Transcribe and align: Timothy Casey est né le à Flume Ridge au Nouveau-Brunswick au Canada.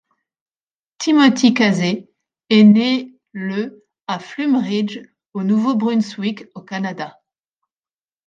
Timothy 0.97 1.53
Casey 1.53 2.09
est 2.49 2.63
né 2.63 3.19
le 3.33 3.85
à 4.07 4.17
Flume 4.17 4.55
Ridge 4.55 4.97
au 5.35 5.43
Nouveau-Brunswick 5.43 6.45
au 6.55 6.63
Canada. 6.63 7.19